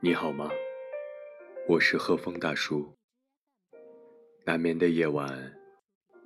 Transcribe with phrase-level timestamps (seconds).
[0.00, 0.48] 你好吗？
[1.66, 2.94] 我是贺峰大叔。
[4.44, 5.52] 难眠的夜晚，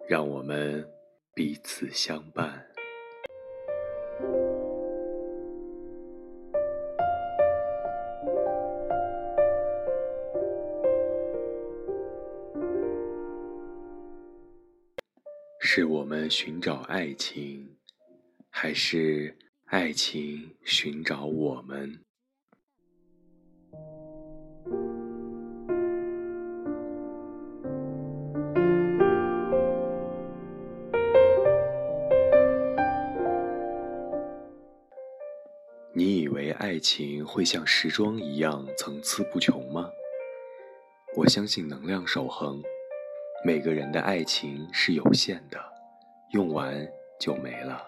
[0.06, 0.86] 让我们
[1.32, 2.66] 彼此相伴。
[15.58, 17.78] 是我们寻找爱情，
[18.50, 19.34] 还是
[19.64, 22.04] 爱情寻找我们？
[35.94, 39.90] 你以为爱情会像时装一样层次不穷吗？
[41.14, 42.62] 我相信能量守恒。
[43.44, 45.58] 每个人的爱情是有限的，
[46.32, 46.74] 用完
[47.20, 47.84] 就没了。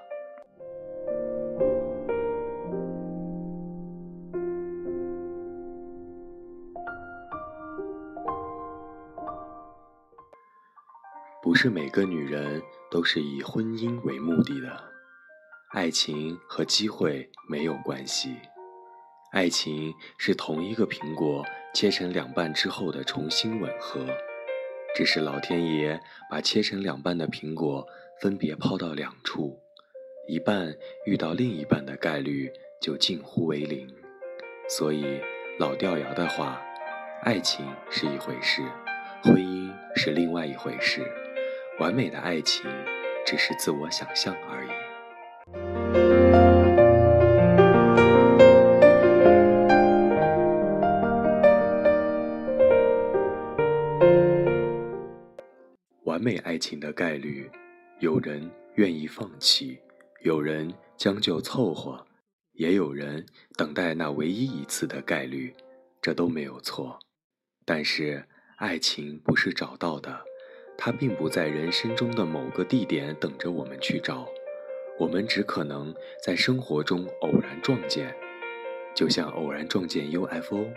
[11.42, 14.93] 不是每个女人都是以婚姻为目的的，
[15.74, 18.36] 爱情和机会没有关系，
[19.32, 21.44] 爱情是同一个苹果
[21.74, 24.06] 切成两半之后的重新吻合。
[24.94, 27.84] 只是老天爷把切成两半的苹果
[28.20, 29.60] 分别抛到两处，
[30.28, 30.72] 一半
[31.06, 33.92] 遇到另一半的概率就近乎为零。
[34.68, 35.20] 所以
[35.58, 36.62] 老掉牙的话，
[37.22, 38.62] 爱情是一回事，
[39.24, 41.02] 婚姻是另外一回事，
[41.80, 42.64] 完美的爱情
[43.26, 44.83] 只是自我想象而已。
[56.04, 57.50] 完美爱情的概率，
[57.98, 59.78] 有人愿意放弃，
[60.22, 62.06] 有人将就凑合，
[62.52, 65.52] 也有人等待那唯一一次的概率，
[66.00, 66.98] 这都没有错。
[67.64, 68.24] 但是
[68.56, 70.22] 爱情不是找到的，
[70.78, 74.28] 它并不在人生中的某个地点等着我们去找，
[74.98, 78.14] 我们只可能在生活中偶然撞见，
[78.94, 80.68] 就像偶然撞见 UFO。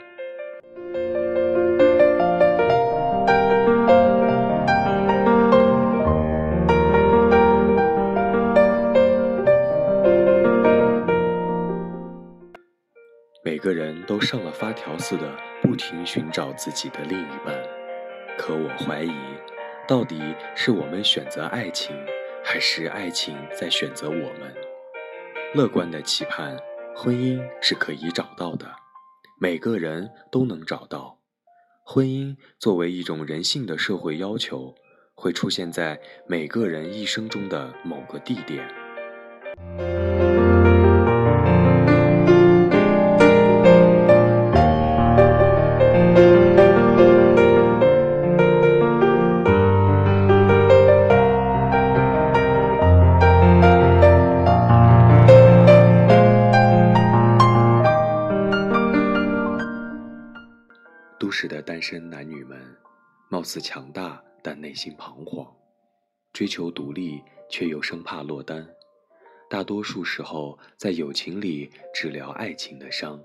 [13.67, 15.29] 个人都上了发条似的，
[15.61, 17.53] 不停寻找自己的另一半。
[18.37, 19.11] 可我怀疑，
[19.85, 20.21] 到底
[20.55, 21.93] 是我们选择爱情，
[22.41, 24.55] 还是爱情在选择我们？
[25.53, 26.57] 乐观的期盼，
[26.95, 28.71] 婚姻是可以找到的，
[29.37, 31.19] 每个人都能找到。
[31.83, 34.73] 婚姻作为一种人性的社会要求，
[35.13, 38.65] 会出现在每个人一生中的某个地点。
[61.19, 62.77] 都市的单身男女们，
[63.27, 65.51] 貌似强大，但内心彷徨，
[66.31, 68.67] 追求独立却又生怕落单。
[69.49, 73.19] 大多数时候，在友情里只聊爱情的伤，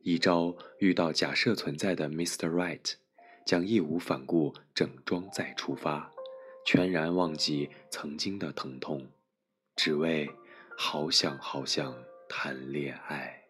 [0.00, 2.50] 一朝遇到假设存在的 Mr.
[2.50, 2.94] Right，
[3.46, 6.12] 将义无反顾整装再出发，
[6.66, 9.08] 全然忘记曾经的疼痛，
[9.74, 10.28] 只为
[10.76, 11.96] 好想好想
[12.28, 13.45] 谈恋爱。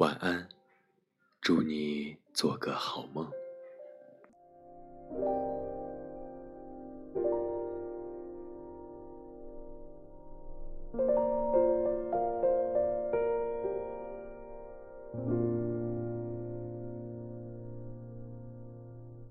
[0.00, 0.48] 晚安，
[1.42, 3.30] 祝你做个好梦。